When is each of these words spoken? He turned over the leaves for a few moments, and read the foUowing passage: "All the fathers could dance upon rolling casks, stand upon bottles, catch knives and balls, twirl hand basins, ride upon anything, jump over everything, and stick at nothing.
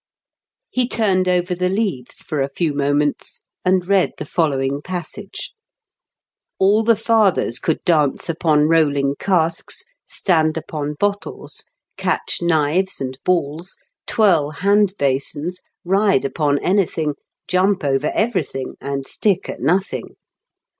He 0.71 0.87
turned 0.87 1.27
over 1.27 1.53
the 1.53 1.69
leaves 1.69 2.23
for 2.23 2.41
a 2.41 2.49
few 2.49 2.73
moments, 2.73 3.43
and 3.63 3.87
read 3.87 4.13
the 4.17 4.25
foUowing 4.25 4.83
passage: 4.83 5.51
"All 6.57 6.81
the 6.81 6.95
fathers 6.95 7.59
could 7.59 7.83
dance 7.83 8.27
upon 8.27 8.67
rolling 8.67 9.13
casks, 9.19 9.83
stand 10.07 10.57
upon 10.57 10.95
bottles, 10.99 11.65
catch 11.97 12.39
knives 12.41 12.99
and 12.99 13.19
balls, 13.23 13.77
twirl 14.07 14.49
hand 14.49 14.93
basins, 14.97 15.61
ride 15.85 16.25
upon 16.25 16.57
anything, 16.63 17.13
jump 17.47 17.83
over 17.83 18.09
everything, 18.15 18.77
and 18.81 19.05
stick 19.05 19.47
at 19.47 19.59
nothing. 19.59 20.15